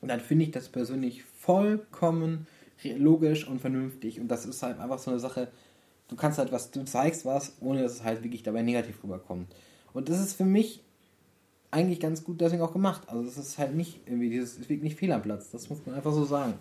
dann 0.00 0.20
finde 0.20 0.44
ich 0.44 0.50
das 0.50 0.68
persönlich 0.68 1.24
vollkommen 1.24 2.46
logisch 2.82 3.46
und 3.46 3.60
vernünftig. 3.60 4.20
Und 4.20 4.28
das 4.28 4.46
ist 4.46 4.62
halt 4.62 4.78
einfach 4.78 4.98
so 4.98 5.10
eine 5.10 5.20
Sache, 5.20 5.48
du 6.08 6.16
kannst 6.16 6.38
halt 6.38 6.52
was, 6.52 6.70
du 6.70 6.84
zeigst 6.84 7.24
was, 7.24 7.56
ohne 7.60 7.82
dass 7.82 7.94
es 7.94 8.04
halt 8.04 8.22
wirklich 8.22 8.42
dabei 8.42 8.62
negativ 8.62 9.02
rüberkommt. 9.02 9.48
Und 9.92 10.08
das 10.08 10.20
ist 10.20 10.34
für 10.34 10.44
mich 10.44 10.82
eigentlich 11.70 12.00
ganz 12.00 12.24
gut 12.24 12.40
deswegen 12.40 12.62
auch 12.62 12.72
gemacht. 12.72 13.02
Also 13.08 13.22
es 13.22 13.36
ist 13.36 13.58
halt 13.58 13.74
nicht 13.74 14.00
irgendwie 14.06 14.30
dieses, 14.30 14.58
es 14.58 14.68
liegt 14.68 14.82
nicht 14.82 14.98
fehl 14.98 15.12
am 15.12 15.22
Platz. 15.22 15.50
Das 15.50 15.68
muss 15.70 15.84
man 15.86 15.94
einfach 15.94 16.12
so 16.12 16.24
sagen. 16.24 16.54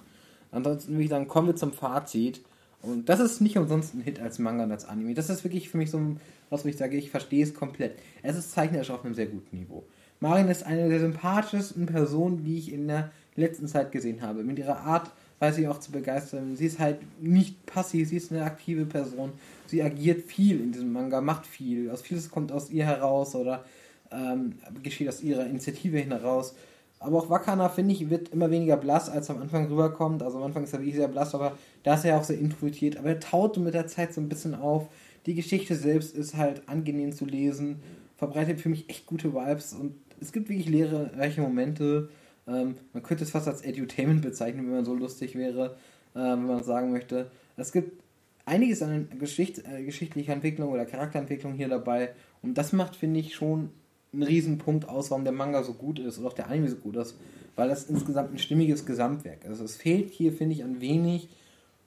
Ansonsten 0.52 0.94
würde 0.94 1.04
ich 1.04 1.10
sagen, 1.10 1.28
kommen 1.28 1.48
wir 1.48 1.56
zum 1.56 1.74
Fazit. 1.74 2.42
Und 2.82 3.08
das 3.10 3.20
ist 3.20 3.40
nicht 3.40 3.58
umsonst 3.58 3.94
ein 3.94 4.02
Hit 4.02 4.20
als 4.20 4.40
Manga 4.40 4.66
und 4.66 4.72
als 4.72 4.86
Anime. 4.86 5.14
Das 5.14 5.30
ist 5.30 5.44
wirklich 5.44 5.70
für 5.70 5.78
mich 5.78 5.90
so 5.90 6.18
was, 6.50 6.66
ich 6.66 6.78
sage, 6.78 6.98
ich 6.98 7.12
verstehe 7.12 7.44
es 7.44 7.54
komplett. 7.54 7.98
Es 8.22 8.38
ist 8.38 8.52
zeichnerisch 8.52 8.92
auf 8.92 9.06
einem 9.06 9.14
sehr 9.14 9.28
guten 9.28 9.58
Niveau. 9.58 9.86
Marin 10.20 10.48
ist 10.48 10.64
eine 10.64 10.90
der 10.90 11.00
sympathischsten 11.00 11.86
Personen, 11.86 12.44
die 12.44 12.58
ich 12.58 12.72
in 12.72 12.88
der 12.88 13.12
letzten 13.36 13.68
Zeit 13.68 13.92
gesehen 13.92 14.22
habe. 14.22 14.44
Mit 14.44 14.60
ihrer 14.60 14.80
Art 14.80 15.12
weiß 15.44 15.58
ich 15.58 15.68
auch 15.68 15.80
zu 15.80 15.92
begeistern. 15.92 16.56
Sie 16.56 16.66
ist 16.66 16.80
halt 16.80 17.00
nicht 17.22 17.66
passiv, 17.66 18.08
sie 18.08 18.16
ist 18.16 18.32
eine 18.32 18.46
aktive 18.46 18.86
Person. 18.86 19.34
Sie 19.68 19.84
agiert 19.84 20.24
viel 20.24 20.62
in 20.62 20.72
diesem 20.72 20.94
Manga, 20.94 21.20
macht 21.20 21.46
viel. 21.46 21.92
Aus 21.92 22.02
vieles 22.02 22.32
kommt 22.32 22.54
aus 22.54 22.70
ihr 22.70 22.86
heraus 22.86 23.36
oder 23.36 23.66
ähm, 24.10 24.54
geschieht 24.82 25.10
aus 25.10 25.22
ihrer 25.22 25.46
Initiative 25.46 26.00
heraus. 26.00 26.56
Aber 27.00 27.18
auch 27.18 27.30
Wakana, 27.30 27.68
finde 27.68 27.94
ich, 27.94 28.10
wird 28.10 28.30
immer 28.30 28.50
weniger 28.52 28.78
blass, 28.78 29.10
als 29.10 29.30
am 29.30 29.42
Anfang 29.42 29.68
rüberkommt. 29.68 30.24
Also 30.24 30.38
am 30.38 30.46
Anfang 30.46 30.64
ist 30.64 30.72
er 30.72 30.80
wirklich 30.80 30.96
sehr 30.96 31.10
blass, 31.10 31.36
aber 31.36 31.58
da 31.84 31.96
ist 31.96 32.06
er 32.06 32.18
auch 32.18 32.24
sehr 32.24 32.40
intuitiv. 32.40 32.98
Aber 32.98 33.10
er 33.10 33.20
taut 33.20 33.58
mit 33.58 33.74
der 33.74 33.88
Zeit 33.88 34.14
so 34.14 34.22
ein 34.22 34.30
bisschen 34.30 34.56
auf. 34.56 34.88
Die 35.26 35.36
Geschichte 35.36 35.76
selbst 35.76 36.16
ist 36.16 36.38
halt 36.38 36.62
angenehm 36.70 37.12
zu 37.12 37.26
lesen, 37.26 37.82
verbreitet 38.16 38.62
für 38.62 38.70
mich 38.70 38.90
echt 38.90 39.06
gute 39.08 39.34
Vibes 39.34 39.74
und 39.74 39.96
es 40.22 40.32
gibt 40.32 40.48
wirklich 40.48 40.70
lehrreiche 40.70 41.42
Momente. 41.42 42.08
Ähm, 42.48 42.76
man 42.94 43.04
könnte 43.04 43.24
es 43.24 43.32
fast 43.32 43.48
als 43.48 43.62
Edutainment 43.62 44.22
bezeichnen, 44.22 44.66
wenn 44.66 44.76
man 44.76 44.86
so 44.86 44.94
lustig 44.94 45.36
wäre, 45.36 45.78
äh, 46.14 46.20
wenn 46.20 46.48
man 46.48 46.64
sagen 46.64 46.92
möchte. 46.92 47.32
Es 47.58 47.72
gibt 47.72 48.02
einiges 48.46 48.82
an 48.82 49.08
Geschicht, 49.20 49.64
äh, 49.66 49.84
geschichtlicher 49.84 50.34
Entwicklung 50.34 50.72
oder 50.72 50.86
Charakterentwicklung 50.86 51.54
hier 51.54 51.70
dabei 51.70 52.14
und 52.42 52.58
das 52.58 52.74
macht, 52.74 52.96
finde 52.96 53.20
ich, 53.20 53.36
schon 53.36 53.70
ein 54.14 54.24
Riesenpunkt 54.24 54.88
aus, 54.88 55.10
warum 55.10 55.24
der 55.24 55.34
Manga 55.34 55.64
so 55.64 55.74
gut 55.74 56.00
ist 56.00 56.20
oder 56.20 56.28
auch 56.28 56.34
der 56.34 56.48
Anime 56.50 56.70
so 56.70 56.76
gut 56.76 56.96
ist, 56.98 57.18
weil 57.56 57.70
das 57.70 57.86
insgesamt 57.86 58.34
ein 58.34 58.38
stimmiges 58.38 58.86
Gesamtwerk 58.86 59.46
ist. 59.46 59.60
Es 59.60 59.76
fehlt 59.76 60.12
hier, 60.12 60.34
finde 60.34 60.56
ich, 60.56 60.64
an 60.64 60.82
wenig 60.82 61.30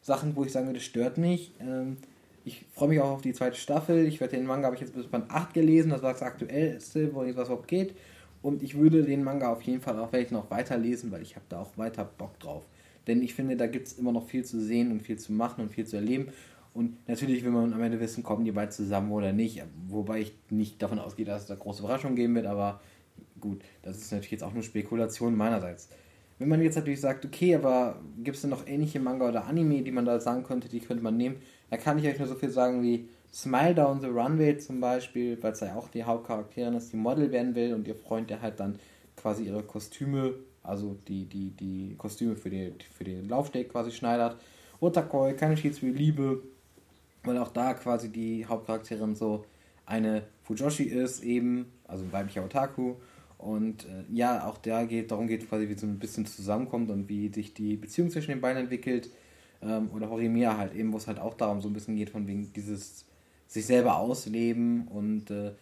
Sachen, 0.03 0.35
wo 0.35 0.45
ich 0.45 0.53
sagen 0.53 0.67
würde, 0.67 0.79
das 0.79 0.87
stört 0.87 1.19
mich. 1.19 1.53
Ähm, 1.61 1.99
ich 2.45 2.65
freue 2.73 2.89
mich 2.89 3.01
auch 3.01 3.11
auf 3.11 3.23
die 3.23 3.33
zweite 3.33 3.57
Staffel. 3.57 4.07
Ich 4.07 4.21
werde 4.21 4.37
den 4.37 4.47
Manga, 4.47 4.67
habe 4.67 4.77
ich 4.77 4.81
jetzt 4.81 4.95
bis 4.95 5.07
Band 5.07 5.31
8 5.31 5.53
gelesen, 5.53 5.91
das 5.91 6.03
war 6.03 6.13
das 6.13 6.23
aktuellste, 6.23 7.13
wo 7.15 7.23
es 7.23 7.31
überhaupt 7.31 7.69
geht. 7.69 7.95
Und 8.47 8.63
ich 8.63 8.79
würde 8.79 9.03
den 9.03 9.25
Manga 9.25 9.51
auf 9.51 9.63
jeden 9.63 9.81
Fall 9.81 9.99
auch 9.99 10.11
vielleicht 10.11 10.31
noch 10.31 10.53
weiterlesen, 10.53 11.11
weil 11.11 11.21
ich 11.21 11.35
habe 11.35 11.45
da 11.49 11.63
auch 11.63 11.77
weiter 11.77 12.05
Bock 12.05 12.39
drauf. 12.39 12.65
Denn 13.09 13.21
ich 13.21 13.35
finde, 13.35 13.57
da 13.57 13.67
gibt 13.67 13.89
es 13.89 13.95
immer 13.95 14.13
noch 14.13 14.29
viel 14.29 14.45
zu 14.45 14.61
sehen 14.61 14.93
und 14.93 15.03
viel 15.03 15.19
zu 15.19 15.33
machen 15.33 15.63
und 15.63 15.73
viel 15.73 15.85
zu 15.85 15.97
erleben. 15.97 16.29
Und 16.73 17.09
natürlich 17.09 17.43
will 17.43 17.51
man 17.51 17.73
am 17.73 17.83
Ende 17.83 17.99
wissen, 17.99 18.23
kommen 18.23 18.45
die 18.45 18.53
beiden 18.53 18.71
zusammen 18.71 19.11
oder 19.11 19.33
nicht. 19.33 19.65
Wobei 19.89 20.21
ich 20.21 20.33
nicht 20.49 20.81
davon 20.81 21.01
ausgehe, 21.01 21.27
dass 21.27 21.43
es 21.43 21.49
da 21.49 21.57
große 21.57 21.83
Überraschungen 21.83 22.15
geben 22.15 22.37
wird, 22.37 22.47
aber 22.47 22.81
gut, 23.41 23.65
das 23.83 23.97
ist 23.97 24.13
natürlich 24.13 24.31
jetzt 24.31 24.45
auch 24.45 24.55
nur 24.55 24.63
Spekulation 24.63 25.37
meinerseits. 25.37 25.89
Wenn 26.39 26.49
man 26.49 26.63
jetzt 26.63 26.77
natürlich 26.77 27.01
sagt, 27.01 27.25
okay, 27.25 27.55
aber 27.55 28.01
gibt 28.23 28.37
es 28.37 28.43
denn 28.43 28.51
noch 28.51 28.67
ähnliche 28.67 29.01
Manga 29.01 29.29
oder 29.29 29.47
Anime, 29.47 29.83
die 29.83 29.91
man 29.91 30.05
da 30.05 30.21
sagen 30.21 30.45
könnte, 30.45 30.69
die 30.69 30.81
könnte 30.81 31.03
man 31.03 31.17
nehmen, 31.17 31.37
da 31.71 31.77
kann 31.77 31.99
ich 31.99 32.07
euch 32.07 32.19
nur 32.19 32.29
so 32.29 32.35
viel 32.35 32.51
sagen 32.51 32.83
wie 32.83 33.09
Smile 33.33 33.75
Down 33.75 34.01
the 34.01 34.07
Runway 34.07 34.57
zum 34.59 34.81
Beispiel, 34.81 35.43
weil 35.43 35.53
es 35.53 35.61
ja 35.61 35.75
auch 35.75 35.89
die 35.89 36.05
Hauptcharakterin 36.05 36.75
ist, 36.75 36.93
die 36.93 36.97
Model 36.97 37.33
werden 37.33 37.55
will 37.55 37.75
und 37.75 37.89
ihr 37.89 37.95
Freund, 37.95 38.31
der 38.31 38.43
halt 38.43 38.61
dann 38.61 38.79
quasi 39.17 39.45
ihre 39.45 39.63
Kostüme 39.63 40.35
also 40.67 40.97
die, 41.07 41.27
die, 41.27 41.51
die 41.51 41.95
Kostüme 41.97 42.37
für, 42.37 42.51
die, 42.51 42.73
für 42.93 43.05
den 43.05 43.29
Laufsteg 43.29 43.71
quasi 43.71 43.93
schneidert. 43.93 44.37
Otakoi, 44.81 45.35
für 45.35 45.87
Liebe, 45.87 46.43
weil 47.25 47.39
auch 47.39 47.53
da 47.53 47.75
quasi 47.75 48.11
die 48.11 48.45
Hauptcharakterin 48.45 49.15
so 49.15 49.45
eine 49.87 50.25
Fujoshi 50.43 50.85
ist, 50.85 51.23
eben, 51.23 51.73
also 51.87 52.05
ein 52.05 52.13
weiblicher 52.13 52.45
Otaku. 52.45 52.97
Und 53.39 53.85
äh, 53.85 54.05
ja, 54.13 54.47
auch 54.47 54.59
da 54.59 54.85
geht, 54.85 55.11
darum 55.11 55.27
geht 55.27 55.49
quasi, 55.49 55.69
wie 55.69 55.75
so 55.75 55.87
ein 55.87 55.99
bisschen 55.99 56.27
zusammenkommt 56.27 56.91
und 56.91 57.09
wie 57.09 57.29
sich 57.33 57.55
die 57.55 57.77
Beziehung 57.77 58.11
zwischen 58.11 58.31
den 58.31 58.41
beiden 58.41 58.63
entwickelt. 58.63 59.11
Ähm, 59.63 59.91
oder 59.93 60.11
Horimiya 60.11 60.57
halt 60.57 60.75
eben, 60.75 60.93
wo 60.93 60.97
es 60.97 61.07
halt 61.07 61.19
auch 61.19 61.35
darum 61.35 61.61
so 61.61 61.69
ein 61.69 61.73
bisschen 61.73 61.97
geht, 61.97 62.11
von 62.11 62.27
wegen 62.27 62.53
dieses 62.53 63.05
sich 63.47 63.67
selber 63.67 63.99
ausleben 63.99 64.89
und 64.89 65.31
äh, 65.31 65.53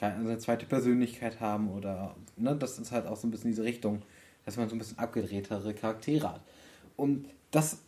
eine 0.00 0.38
zweite 0.38 0.66
Persönlichkeit 0.66 1.40
haben 1.40 1.70
oder 1.70 2.16
ne, 2.36 2.56
das 2.56 2.78
ist 2.78 2.90
halt 2.90 3.06
auch 3.06 3.16
so 3.16 3.28
ein 3.28 3.30
bisschen 3.30 3.50
diese 3.50 3.62
Richtung, 3.62 4.02
dass 4.44 4.56
man 4.56 4.68
so 4.68 4.74
ein 4.74 4.78
bisschen 4.78 4.98
abgedrehtere 4.98 5.74
Charaktere 5.74 6.34
hat. 6.34 6.40
Und 6.96 7.26
das 7.52 7.78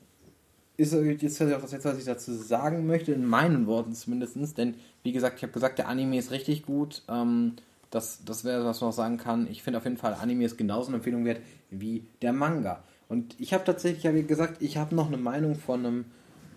ist 0.77 0.93
jetzt 0.93 1.43
auch 1.43 1.61
das 1.61 1.73
Letzte, 1.73 1.91
was 1.91 1.99
ich 1.99 2.05
dazu 2.05 2.33
sagen 2.33 2.87
möchte, 2.87 3.13
in 3.13 3.25
meinen 3.25 3.67
Worten 3.67 3.93
zumindest. 3.93 4.59
Denn, 4.59 4.75
wie 5.03 5.13
gesagt, 5.13 5.37
ich 5.39 5.43
habe 5.43 5.53
gesagt, 5.53 5.79
der 5.79 5.89
Anime 5.89 6.19
ist 6.19 6.31
richtig 6.31 6.65
gut. 6.65 7.03
Ähm, 7.09 7.55
das 7.95 8.25
das 8.25 8.45
wäre, 8.45 8.65
was 8.65 8.81
man 8.81 8.91
auch 8.91 8.95
sagen 8.95 9.17
kann. 9.17 9.49
Ich 9.51 9.63
finde 9.63 9.79
auf 9.79 9.85
jeden 9.85 9.97
Fall, 9.97 10.15
Anime 10.15 10.45
ist 10.45 10.57
genauso 10.57 10.89
eine 10.89 10.97
Empfehlung 10.97 11.25
wert 11.25 11.41
wie 11.71 12.07
der 12.23 12.33
Manga. 12.33 12.83
Und 13.09 13.39
ich 13.41 13.53
habe 13.53 13.65
tatsächlich, 13.65 14.13
wie 14.13 14.23
gesagt, 14.23 14.63
ich 14.63 14.77
habe 14.77 14.95
noch 14.95 15.09
eine 15.09 15.17
Meinung 15.17 15.55
von 15.55 15.87
einem, 15.87 16.05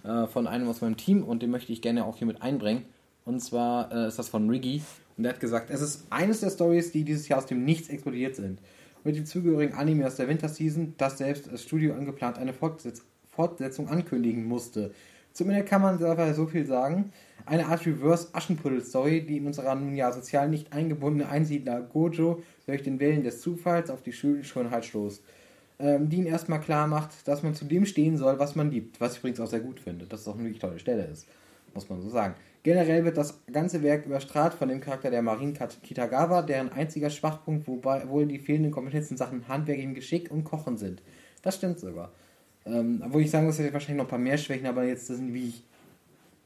äh, 0.03 0.27
von 0.27 0.47
einem 0.47 0.67
aus 0.67 0.81
meinem 0.81 0.97
Team 0.97 1.23
und 1.23 1.41
den 1.41 1.51
möchte 1.51 1.71
ich 1.71 1.81
gerne 1.81 2.05
auch 2.05 2.17
hier 2.17 2.27
mit 2.27 2.41
einbringen. 2.41 2.85
Und 3.25 3.41
zwar 3.41 3.91
äh, 3.91 4.07
ist 4.07 4.17
das 4.17 4.29
von 4.29 4.49
Riggy. 4.49 4.81
Und 5.17 5.23
der 5.23 5.33
hat 5.33 5.39
gesagt, 5.39 5.69
es 5.69 5.81
ist 5.81 6.07
eines 6.09 6.39
der 6.39 6.49
Stories, 6.49 6.91
die 6.91 7.03
dieses 7.03 7.27
Jahr 7.27 7.39
aus 7.39 7.45
dem 7.45 7.65
Nichts 7.65 7.89
explodiert 7.89 8.35
sind. 8.35 8.59
Mit 9.03 9.15
dem 9.15 9.25
zugehörigen 9.25 9.73
Anime 9.73 10.07
aus 10.07 10.15
der 10.15 10.27
Winterseason, 10.27 10.95
das 10.97 11.17
selbst 11.17 11.51
das 11.51 11.63
Studio 11.63 11.93
angeplant 11.93 12.37
eine 12.37 12.53
Fortsetzung 12.53 13.05
Fortsetzung 13.37 13.87
ankündigen 13.87 14.45
musste. 14.45 14.91
Zumindest 15.37 15.69
kann 15.69 15.83
man 15.83 15.99
dabei 15.99 16.33
so 16.33 16.47
viel 16.47 16.65
sagen. 16.65 17.11
Eine 17.45 17.67
Art 17.67 17.85
Reverse-Aschenputtel-Story, 17.85 19.21
die 19.21 19.37
in 19.37 19.45
unserer 19.45 19.75
nun 19.75 19.95
ja 19.95 20.11
sozial 20.11 20.49
nicht 20.49 20.73
eingebundene 20.73 21.29
Einsiedler 21.29 21.81
Gojo 21.81 22.41
durch 22.65 22.81
den 22.81 22.99
Willen 22.99 23.23
des 23.23 23.39
Zufalls 23.39 23.91
auf 23.91 24.01
die 24.01 24.13
Schönheit 24.13 24.85
stoßt. 24.85 25.21
Ähm, 25.77 26.09
die 26.09 26.17
ihn 26.17 26.25
erstmal 26.25 26.59
klar 26.59 26.87
macht, 26.87 27.27
dass 27.27 27.43
man 27.43 27.53
zu 27.53 27.65
dem 27.65 27.85
stehen 27.85 28.17
soll, 28.17 28.39
was 28.39 28.55
man 28.55 28.71
liebt. 28.71 28.99
Was 28.99 29.13
ich 29.13 29.19
übrigens 29.19 29.39
auch 29.39 29.47
sehr 29.47 29.59
gut 29.59 29.79
finde, 29.79 30.07
dass 30.07 30.21
es 30.21 30.27
auch 30.27 30.33
eine 30.33 30.45
wirklich 30.45 30.59
tolle 30.59 30.79
Stelle 30.79 31.05
ist. 31.05 31.27
Muss 31.75 31.87
man 31.87 32.01
so 32.01 32.09
sagen. 32.09 32.33
Generell 32.63 33.05
wird 33.05 33.17
das 33.17 33.39
ganze 33.53 33.83
Werk 33.83 34.07
überstrahlt 34.07 34.55
von 34.55 34.69
dem 34.69 34.81
Charakter 34.81 35.11
der 35.11 35.21
Marin 35.21 35.53
Kitagawa, 35.83 36.41
deren 36.41 36.71
einziger 36.71 37.11
Schwachpunkt 37.11 37.67
wohl 37.67 38.25
die 38.25 38.39
fehlenden 38.39 38.71
Kompetenzen 38.71 39.13
in 39.13 39.17
Sachen 39.17 39.47
handwerklichem 39.47 39.93
Geschick 39.93 40.31
und 40.31 40.45
Kochen 40.45 40.77
sind. 40.77 41.03
Das 41.43 41.57
stimmt 41.57 41.79
sogar. 41.79 42.11
Ähm, 42.67 43.01
obwohl 43.05 43.21
ich 43.21 43.31
sagen 43.31 43.45
muss, 43.45 43.59
er 43.59 43.71
wahrscheinlich 43.73 43.97
noch 43.97 44.05
ein 44.05 44.09
paar 44.09 44.19
mehr 44.19 44.37
Schwächen, 44.37 44.67
aber 44.67 44.83
jetzt 44.83 45.07
sind 45.07 45.33
wie 45.33 45.53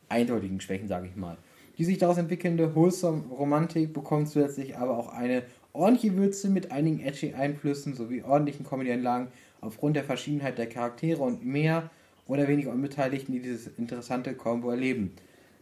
eindeutigen 0.10 0.62
Schwächen, 0.62 0.88
sage 0.88 1.08
ich 1.08 1.16
mal. 1.16 1.38
Die 1.78 1.86
sich 1.86 1.98
daraus 1.98 2.18
entwickelnde 2.18 2.76
wholesome 2.76 3.24
Romantik 3.30 3.94
bekommt 3.94 4.28
zusätzlich 4.28 4.78
aber 4.78 4.98
auch 4.98 5.14
eine 5.14 5.44
ordentliche 5.74 6.16
Würze 6.16 6.50
mit 6.50 6.72
einigen 6.72 7.00
edgy 7.00 7.34
Einflüssen 7.34 7.96
sowie 7.96 8.24
ordentlichen 8.24 8.66
Comedy-Einlagen 8.66 9.30
aufgrund 9.62 9.96
der 9.96 10.04
Verschiedenheit 10.04 10.58
der 10.58 10.68
Charaktere 10.68 11.22
und 11.22 11.46
mehr 11.46 11.90
oder 12.28 12.48
weniger 12.48 12.72
Unbeteiligten, 12.72 13.34
die 13.34 13.42
dieses 13.42 13.68
interessante 13.78 14.34
Combo 14.34 14.70
erleben. 14.70 15.14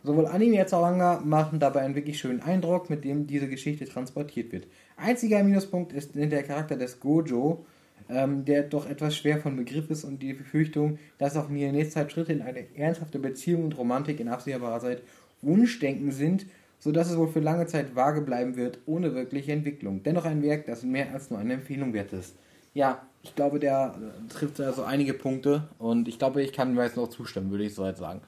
Sowohl 0.04 0.28
Anime 0.28 0.60
als 0.60 0.74
auch 0.74 0.82
Manga 0.82 1.22
machen 1.24 1.60
dabei 1.60 1.82
einen 1.82 1.96
wirklich 1.96 2.20
schönen 2.20 2.42
Eindruck, 2.42 2.89
mit 2.89 3.04
dem 3.04 3.28
diese 3.28 3.50
Geschichte 3.50 3.86
transportiert 3.86 4.51
wird. 4.51 4.68
Einziger 4.96 5.44
Minuspunkt 5.44 5.92
ist 5.94 6.16
der 6.16 6.44
Charakter 6.44 6.78
des 6.78 7.00
Gojo, 7.00 7.66
ähm, 8.10 8.46
der 8.46 8.63
doch 8.63 8.89
etwas 8.89 9.15
schwer 9.15 9.39
von 9.39 9.56
Begriff 9.56 9.89
ist 9.89 10.03
und 10.03 10.22
die 10.22 10.34
Befürchtung, 10.34 11.00
dass 11.18 11.36
auch 11.36 11.50
in 11.50 11.74
der 11.74 11.89
Zeit 11.89 12.12
Schritte 12.12 12.34
in 12.34 12.41
eine 12.41 12.65
ernsthafte 12.75 13.20
Beziehung 13.20 13.65
und 13.65 13.77
Romantik 13.77 14.20
in 14.20 14.29
absehbarer 14.29 14.79
Zeit 14.79 15.01
Wunschdenken 15.41 16.12
sind, 16.12 16.46
sodass 16.79 17.10
es 17.10 17.18
wohl 17.18 17.27
für 17.27 17.39
lange 17.39 17.68
Zeit 17.68 17.96
vage 17.96 18.22
bleiben 18.22 18.56
wird, 18.56 18.79
ohne 18.86 19.13
wirkliche 19.13 19.51
Entwicklung. 19.51 20.03
Dennoch 20.03 20.25
ein 20.25 20.41
Werk, 20.41 20.65
das 20.65 20.84
mehr 20.84 21.13
als 21.13 21.29
nur 21.29 21.39
eine 21.39 21.53
Empfehlung 21.53 21.94
wert 21.94 22.13
ist. 22.13 22.36
Ja, 22.74 23.01
ich 23.22 23.36
glaube, 23.36 23.60
der 23.60 23.96
äh, 23.98 24.32
trifft 24.32 24.60
da 24.60 24.72
so 24.72 24.84
einige 24.84 25.13
Punkte 25.13 25.68
und 25.77 26.08
ich 26.08 26.20
glaube, 26.20 26.41
ich 26.41 26.53
kann 26.53 26.74
mir 26.74 26.84
jetzt 26.84 26.98
noch 26.98 27.10
zustimmen, 27.10 27.51
würde 27.51 27.65
ich 27.65 27.75
so 27.75 27.86
jetzt 27.86 28.00
sagen. 28.00 28.22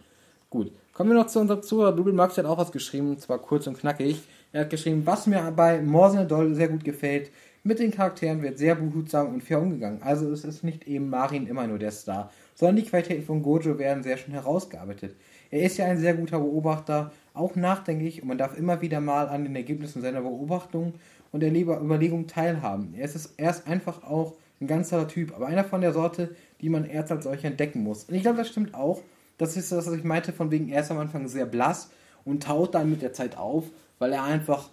Gut, 0.49 0.71
kommen 0.93 1.11
wir 1.11 1.15
noch 1.15 1.27
zu 1.27 1.39
unserem 1.39 1.63
Zuhörer. 1.63 1.95
Doodle 1.95 2.13
Max 2.13 2.37
hat 2.37 2.45
auch 2.45 2.57
was 2.57 2.73
geschrieben, 2.73 3.17
zwar 3.17 3.39
kurz 3.39 3.67
und 3.67 3.79
knackig. 3.79 4.21
Er 4.51 4.61
hat 4.61 4.69
geschrieben, 4.69 5.03
was 5.05 5.27
mir 5.27 5.53
bei 5.55 5.81
Morsen 5.81 6.27
Doll 6.27 6.53
sehr 6.55 6.67
gut 6.67 6.83
gefällt, 6.83 7.31
mit 7.63 7.79
den 7.79 7.91
Charakteren 7.91 8.41
wird 8.41 8.57
sehr 8.57 8.75
behutsam 8.75 9.33
und 9.33 9.43
fair 9.43 9.61
umgegangen. 9.61 10.01
Also 10.01 10.31
es 10.31 10.43
ist 10.43 10.63
nicht 10.63 10.87
eben 10.87 11.09
Marin 11.09 11.47
immer 11.47 11.67
nur 11.67 11.77
der 11.77 11.91
Star, 11.91 12.31
sondern 12.55 12.77
die 12.77 12.89
Qualitäten 12.89 13.23
von 13.23 13.43
Gojo 13.43 13.77
werden 13.77 14.03
sehr 14.03 14.17
schön 14.17 14.33
herausgearbeitet. 14.33 15.15
Er 15.51 15.63
ist 15.63 15.77
ja 15.77 15.85
ein 15.85 15.97
sehr 15.97 16.13
guter 16.15 16.39
Beobachter, 16.39 17.11
auch 17.33 17.55
nachdenklich 17.55 18.21
und 18.21 18.27
man 18.27 18.37
darf 18.37 18.57
immer 18.57 18.81
wieder 18.81 18.99
mal 18.99 19.27
an 19.27 19.43
den 19.43 19.55
Ergebnissen 19.55 20.01
seiner 20.01 20.21
Beobachtungen 20.21 20.93
und 21.31 21.41
der 21.41 21.53
Überlegungen 21.53 22.27
teilhaben. 22.27 22.93
Er 22.97 23.05
ist, 23.05 23.33
er 23.37 23.51
ist 23.51 23.67
einfach 23.67 24.03
auch 24.03 24.33
ein 24.59 24.67
ganz 24.67 24.89
toller 24.89 25.07
Typ, 25.07 25.35
aber 25.35 25.47
einer 25.47 25.63
von 25.63 25.81
der 25.81 25.93
Sorte, 25.93 26.35
die 26.61 26.69
man 26.69 26.85
erst 26.85 27.11
als 27.11 27.23
solcher 27.23 27.47
entdecken 27.47 27.83
muss. 27.83 28.05
Und 28.05 28.15
ich 28.15 28.21
glaube, 28.21 28.37
das 28.37 28.49
stimmt 28.49 28.73
auch. 28.73 29.01
Das 29.37 29.57
ist 29.57 29.71
das, 29.71 29.87
was 29.87 29.93
ich 29.93 30.03
meinte, 30.03 30.33
von 30.33 30.51
wegen, 30.51 30.69
er 30.69 30.81
ist 30.81 30.91
am 30.91 30.99
Anfang 30.99 31.27
sehr 31.27 31.45
blass 31.45 31.91
und 32.25 32.43
taut 32.43 32.75
dann 32.75 32.89
mit 32.89 33.01
der 33.01 33.13
Zeit 33.13 33.37
auf, 33.37 33.65
weil 33.97 34.13
er 34.13 34.23
einfach 34.23 34.69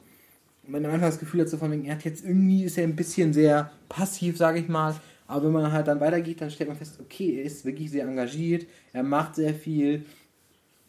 man 0.69 0.85
Anfang 0.85 1.01
das 1.01 1.19
Gefühl 1.19 1.41
hat, 1.41 1.49
so 1.49 1.57
von 1.57 1.73
wegen, 1.73 1.87
er 1.87 1.95
hat 1.95 2.05
jetzt 2.05 2.25
irgendwie, 2.25 2.65
ist 2.65 2.79
er 2.79 2.85
ein 2.85 2.97
bisschen 2.97 3.33
sehr 3.33 3.71
passiv, 3.89 4.37
sage 4.37 4.61
ich 4.61 4.69
mal. 4.69 4.95
Aber 5.27 5.45
wenn 5.45 5.53
man 5.53 5.73
halt 5.73 5.87
dann 5.87 6.01
weitergeht, 6.01 6.41
dann 6.41 6.51
stellt 6.51 6.69
man 6.69 6.79
fest, 6.79 6.99
okay, 7.01 7.39
er 7.39 7.45
ist 7.45 7.65
wirklich 7.65 7.91
sehr 7.91 8.07
engagiert, 8.07 8.67
er 8.93 9.03
macht 9.03 9.35
sehr 9.35 9.55
viel 9.55 10.05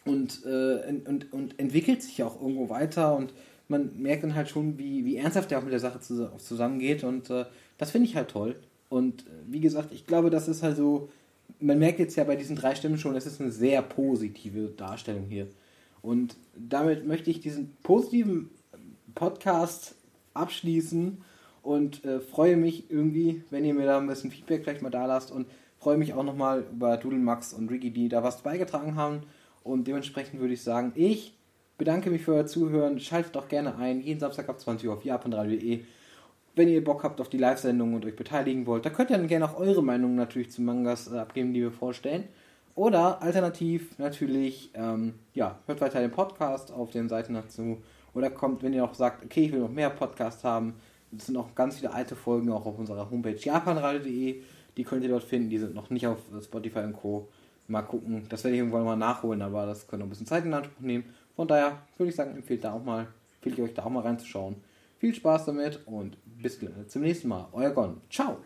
und, 0.04 0.44
äh, 0.46 0.92
und, 1.06 1.32
und 1.32 1.58
entwickelt 1.58 2.02
sich 2.02 2.22
auch 2.22 2.40
irgendwo 2.40 2.70
weiter 2.70 3.16
und 3.16 3.34
man 3.68 3.90
merkt 4.00 4.24
dann 4.24 4.34
halt 4.34 4.48
schon, 4.48 4.78
wie, 4.78 5.04
wie 5.04 5.16
ernsthaft 5.16 5.52
er 5.52 5.58
auch 5.58 5.62
mit 5.62 5.72
der 5.72 5.80
Sache 5.80 6.00
zusammengeht 6.00 7.04
und 7.04 7.30
äh, 7.30 7.44
das 7.78 7.90
finde 7.90 8.08
ich 8.08 8.16
halt 8.16 8.28
toll. 8.28 8.56
Und 8.88 9.22
äh, 9.22 9.30
wie 9.46 9.60
gesagt, 9.60 9.92
ich 9.92 10.06
glaube, 10.06 10.30
das 10.30 10.48
ist 10.48 10.62
halt 10.62 10.76
so, 10.76 11.10
man 11.60 11.78
merkt 11.78 11.98
jetzt 11.98 12.16
ja 12.16 12.24
bei 12.24 12.36
diesen 12.36 12.56
drei 12.56 12.74
Stimmen 12.74 12.98
schon, 12.98 13.14
es 13.14 13.26
ist 13.26 13.40
eine 13.40 13.52
sehr 13.52 13.82
positive 13.82 14.68
Darstellung 14.76 15.26
hier. 15.28 15.48
Und 16.02 16.36
damit 16.56 17.06
möchte 17.06 17.30
ich 17.30 17.40
diesen 17.40 17.76
positiven 17.82 18.48
Podcast 19.14 19.94
abschließen 20.34 21.22
und 21.62 22.04
äh, 22.04 22.20
freue 22.20 22.56
mich 22.56 22.90
irgendwie, 22.90 23.44
wenn 23.50 23.64
ihr 23.64 23.74
mir 23.74 23.86
da 23.86 23.98
ein 23.98 24.06
bisschen 24.06 24.30
Feedback 24.30 24.62
vielleicht 24.62 24.82
mal 24.82 24.90
da 24.90 25.06
lasst 25.06 25.30
und 25.30 25.46
freue 25.78 25.96
mich 25.96 26.14
auch 26.14 26.22
nochmal 26.22 26.64
über 26.70 26.96
Dudelmax 26.96 27.52
und 27.52 27.70
Ricky, 27.70 27.90
die 27.90 28.08
da 28.08 28.22
was 28.22 28.42
beigetragen 28.42 28.96
haben. 28.96 29.22
Und 29.62 29.86
dementsprechend 29.86 30.40
würde 30.40 30.54
ich 30.54 30.62
sagen, 30.62 30.92
ich 30.94 31.34
bedanke 31.78 32.10
mich 32.10 32.22
für 32.22 32.34
euer 32.34 32.46
Zuhören. 32.46 33.00
Schaltet 33.00 33.36
doch 33.36 33.48
gerne 33.48 33.76
ein, 33.76 34.00
jeden 34.00 34.20
Samstag 34.20 34.48
ab 34.48 34.60
20 34.60 34.88
Uhr 34.88 34.94
auf 34.94 35.04
japanradio.de. 35.04 35.80
Wenn 36.56 36.68
ihr 36.68 36.84
Bock 36.84 37.04
habt 37.04 37.20
auf 37.20 37.28
die 37.28 37.38
Live-Sendung 37.38 37.94
und 37.94 38.04
euch 38.04 38.16
beteiligen 38.16 38.66
wollt, 38.66 38.84
da 38.84 38.90
könnt 38.90 39.10
ihr 39.10 39.16
dann 39.16 39.28
gerne 39.28 39.46
auch 39.46 39.58
eure 39.58 39.82
Meinung 39.82 40.16
natürlich 40.16 40.50
zu 40.50 40.62
Mangas 40.62 41.10
äh, 41.10 41.18
abgeben, 41.18 41.54
die 41.54 41.62
wir 41.62 41.72
vorstellen. 41.72 42.24
Oder 42.74 43.22
alternativ 43.22 43.98
natürlich, 43.98 44.70
ähm, 44.74 45.14
ja, 45.34 45.58
hört 45.66 45.80
weiter 45.80 46.00
den 46.00 46.10
Podcast 46.10 46.72
auf 46.72 46.90
den 46.90 47.08
Seiten 47.08 47.34
dazu 47.34 47.82
oder 48.14 48.30
kommt, 48.30 48.62
wenn 48.62 48.72
ihr 48.72 48.84
auch 48.84 48.94
sagt, 48.94 49.24
okay, 49.24 49.44
ich 49.44 49.52
will 49.52 49.60
noch 49.60 49.70
mehr 49.70 49.90
Podcasts 49.90 50.44
haben, 50.44 50.74
es 51.16 51.26
sind 51.26 51.36
auch 51.36 51.54
ganz 51.54 51.78
viele 51.78 51.92
alte 51.92 52.14
Folgen 52.14 52.50
auch 52.50 52.66
auf 52.66 52.78
unserer 52.78 53.10
Homepage 53.10 53.36
japanradio.de. 53.36 54.42
Die 54.76 54.84
könnt 54.84 55.02
ihr 55.02 55.08
dort 55.08 55.24
finden, 55.24 55.50
die 55.50 55.58
sind 55.58 55.74
noch 55.74 55.90
nicht 55.90 56.06
auf 56.06 56.18
Spotify 56.42 56.80
und 56.80 56.92
Co. 56.92 57.28
Mal 57.66 57.82
gucken, 57.82 58.26
das 58.28 58.44
werde 58.44 58.56
ich 58.56 58.60
irgendwann 58.60 58.84
mal 58.84 58.96
nachholen, 58.96 59.42
aber 59.42 59.66
das 59.66 59.86
könnte 59.86 59.98
noch 59.98 60.06
ein 60.06 60.10
bisschen 60.10 60.26
Zeit 60.26 60.44
in 60.44 60.54
Anspruch 60.54 60.80
nehmen. 60.80 61.04
Von 61.36 61.48
daher 61.48 61.78
würde 61.96 62.10
ich 62.10 62.16
sagen, 62.16 62.36
empfehlt 62.36 62.64
da 62.64 62.72
auch 62.72 62.84
mal, 62.84 63.06
empfehle 63.36 63.56
ich 63.56 63.62
euch 63.62 63.74
da 63.74 63.84
auch 63.84 63.90
mal 63.90 64.02
reinzuschauen. 64.02 64.56
Viel 64.98 65.14
Spaß 65.14 65.46
damit 65.46 65.80
und 65.86 66.16
bis 66.24 66.60
zum 66.88 67.02
nächsten 67.02 67.28
Mal. 67.28 67.48
Euer 67.52 67.70
Gon. 67.70 68.00
Ciao. 68.10 68.38